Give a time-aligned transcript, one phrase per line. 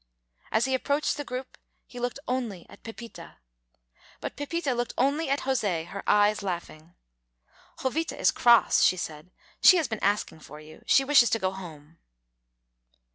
[0.51, 3.37] As he approached the group he looked only at Pepita.
[4.19, 6.95] But Pepita looked only at José, her eyes laughing.
[7.83, 9.29] "Jovita is cross," she said;
[9.61, 10.81] "she has been asking for you.
[10.87, 11.99] She wishes to go home."